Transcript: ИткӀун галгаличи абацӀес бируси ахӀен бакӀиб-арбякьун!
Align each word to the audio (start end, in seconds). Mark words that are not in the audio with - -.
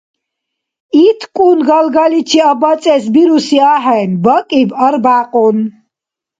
ИткӀун 1.05 1.59
галгаличи 1.67 2.39
абацӀес 2.51 3.03
бируси 3.13 3.59
ахӀен 3.73 4.11
бакӀиб-арбякьун! 4.23 5.57